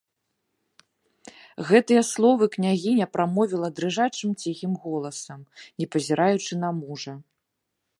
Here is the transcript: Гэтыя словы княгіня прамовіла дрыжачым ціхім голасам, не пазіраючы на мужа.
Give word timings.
Гэтыя 1.67 2.03
словы 2.11 2.43
княгіня 2.57 3.05
прамовіла 3.19 3.67
дрыжачым 3.81 4.29
ціхім 4.41 4.73
голасам, 4.87 5.39
не 5.83 5.91
пазіраючы 5.95 6.53
на 6.65 6.69
мужа. 6.85 7.13